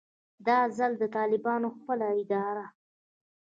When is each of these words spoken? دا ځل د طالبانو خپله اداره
دا 0.47 0.57
ځل 0.77 0.91
د 1.01 1.03
طالبانو 1.17 1.67
خپله 1.77 2.07
اداره 2.21 2.65